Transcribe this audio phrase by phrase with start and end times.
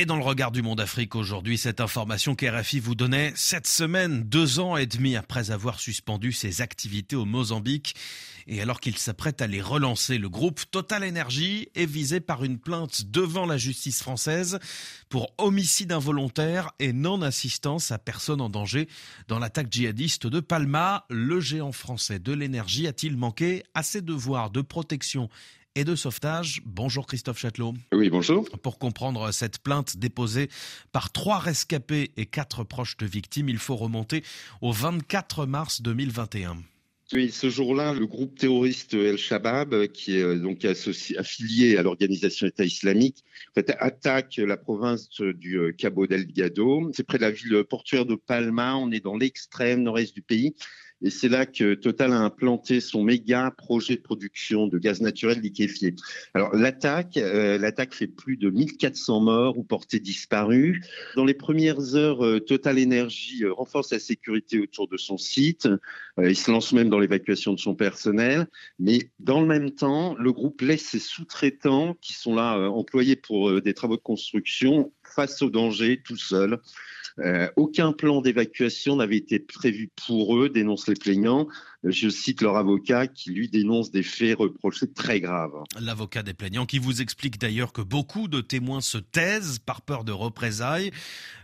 [0.00, 4.22] Et dans le regard du monde Afrique aujourd'hui, cette information qu'RFI vous donnait cette semaine,
[4.22, 7.94] deux ans et demi après avoir suspendu ses activités au Mozambique,
[8.46, 12.58] et alors qu'il s'apprête à les relancer, le groupe Total Energy est visé par une
[12.58, 14.58] plainte devant la justice française
[15.10, 18.88] pour homicide involontaire et non-assistance à personne en danger
[19.28, 21.04] dans l'attaque djihadiste de Palma.
[21.10, 25.28] Le géant français de l'énergie a-t-il manqué à ses devoirs de protection
[25.76, 26.62] et de sauvetage.
[26.64, 27.74] Bonjour Christophe Châtelot.
[27.92, 28.48] Oui, bonjour.
[28.62, 30.48] Pour comprendre cette plainte déposée
[30.92, 34.24] par trois rescapés et quatre proches de victimes, il faut remonter
[34.60, 36.56] au 24 mars 2021.
[37.12, 42.64] Oui, ce jour-là, le groupe terroriste El-Shabaab, qui est euh, donc affilié à l'organisation État
[42.64, 43.24] islamique,
[43.56, 46.88] attaque la province du euh, Cabo Delgado.
[46.94, 48.76] C'est près de la ville portuaire de Palma.
[48.76, 50.54] On est dans l'extrême nord-est du pays.
[51.02, 55.40] Et c'est là que Total a implanté son méga projet de production de gaz naturel
[55.40, 55.94] liquéfié.
[56.34, 60.84] Alors l'attaque, euh, l'attaque fait plus de 1400 morts ou portés disparus.
[61.16, 65.68] Dans les premières heures, euh, Total Energy euh, renforce la sécurité autour de son site.
[66.18, 68.46] il se lance même dans l'évacuation de son personnel.
[68.78, 73.62] Mais dans le même temps, le groupe laisse ses sous-traitants qui sont là employés pour
[73.62, 76.60] des travaux de construction face au danger tout seuls.
[77.18, 81.48] Euh, aucun plan d'évacuation n'avait été prévu pour eux, dénoncent les plaignants.
[81.82, 85.64] Je cite leur avocat qui lui dénonce des faits reprochés très graves.
[85.80, 90.04] L'avocat des plaignants qui vous explique d'ailleurs que beaucoup de témoins se taisent par peur
[90.04, 90.92] de représailles.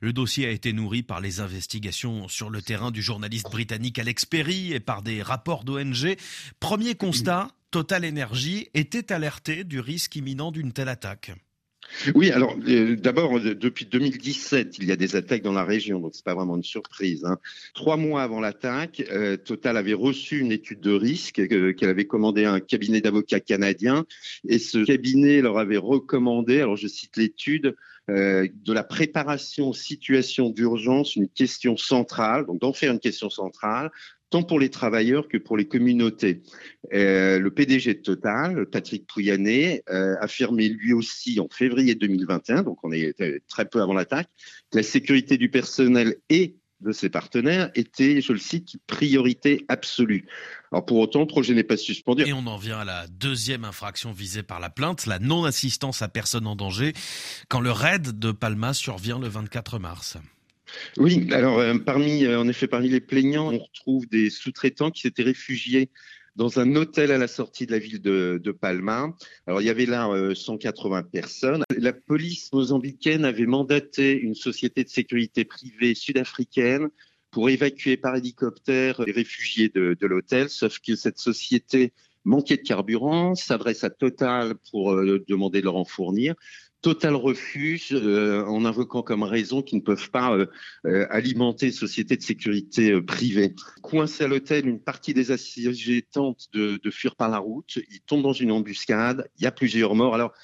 [0.00, 4.24] Le dossier a été nourri par les investigations sur le terrain du journaliste britannique Alex
[4.26, 6.16] Perry et par des rapports d'ONG.
[6.60, 11.32] Premier constat, Total Energy était alerté du risque imminent d'une telle attaque.
[12.14, 16.00] Oui, alors euh, d'abord, euh, depuis 2017, il y a des attaques dans la région,
[16.00, 17.24] donc c'est pas vraiment une surprise.
[17.24, 17.38] Hein.
[17.74, 22.44] Trois mois avant l'attaque, euh, Total avait reçu une étude de risque qu'elle avait commandée
[22.44, 24.04] à un cabinet d'avocats canadien,
[24.48, 27.74] et ce cabinet leur avait recommandé, alors je cite l'étude,
[28.06, 33.90] de la préparation aux situations d'urgence une question centrale, donc d'en faire une question centrale,
[34.34, 36.42] tant pour les travailleurs que pour les communautés.
[36.92, 42.78] Euh, le PDG de Total, Patrick Pouyanné, euh, affirmait lui aussi en février 2021, donc
[42.82, 43.14] on est
[43.46, 44.28] très peu avant l'attaque,
[44.72, 50.26] que la sécurité du personnel et de ses partenaires était, je le cite, priorité absolue.
[50.72, 52.24] Alors pour autant, le projet n'est pas suspendu.
[52.26, 56.08] Et on en vient à la deuxième infraction visée par la plainte, la non-assistance à
[56.08, 56.92] personne en danger,
[57.48, 60.18] quand le raid de Palma survient le 24 mars.
[60.96, 65.02] Oui, alors euh, parmi, euh, en effet, parmi les plaignants, on retrouve des sous-traitants qui
[65.02, 65.90] s'étaient réfugiés
[66.36, 69.14] dans un hôtel à la sortie de la ville de, Palma.
[69.46, 71.64] Alors il y avait là 180 euh, personnes.
[71.78, 76.88] La police mozambicaine avait mandaté une société de sécurité privée sud-africaine
[77.30, 81.92] pour évacuer par hélicoptère les réfugiés de, de l'hôtel, sauf que cette société
[82.24, 86.34] manquait de carburant, s'adresse à Total pour demander de leur en fournir.
[86.84, 90.44] Total refuse euh, en invoquant comme raison qu'ils ne peuvent pas euh,
[90.84, 93.54] euh, alimenter société de sécurité privée.
[93.80, 97.78] Coincé à l'hôtel, une partie des assiégés tentent de, de fuir par la route.
[97.90, 99.26] Ils tombent dans une embuscade.
[99.38, 100.14] Il y a plusieurs morts.
[100.14, 100.34] Alors,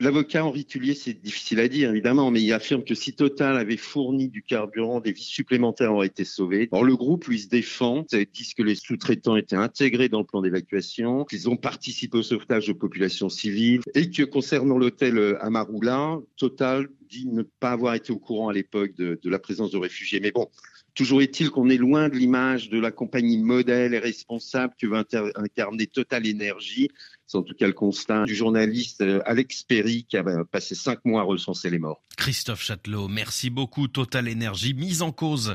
[0.00, 3.76] L'avocat Henri Tullier, c'est difficile à dire évidemment, mais il affirme que si Total avait
[3.76, 6.68] fourni du carburant, des vies supplémentaires auraient été sauvées.
[6.72, 10.42] Or, le groupe, lui, se défend, disent que les sous-traitants étaient intégrés dans le plan
[10.42, 16.88] d'évacuation, qu'ils ont participé au sauvetage de populations civiles, et que concernant l'hôtel Amaroula, Total
[17.08, 20.20] dit ne pas avoir été au courant à l'époque de, de la présence de réfugiés.
[20.20, 20.48] Mais bon,
[20.98, 25.06] Toujours est-il qu'on est loin de l'image de la compagnie modèle et responsable que veut
[25.36, 26.88] incarner Total Energy.
[27.24, 30.74] C'est en tout cas le constat du journaliste euh, Alex Perry qui a euh, passé
[30.74, 32.02] cinq mois à recenser les morts.
[32.16, 33.86] Christophe Châtelot, merci beaucoup.
[33.86, 35.54] Total Energy, mise en cause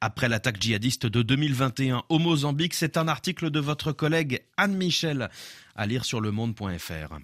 [0.00, 2.74] après l'attaque djihadiste de 2021 au Mozambique.
[2.74, 5.28] C'est un article de votre collègue Anne Michel
[5.74, 7.18] à lire sur lemonde.fr.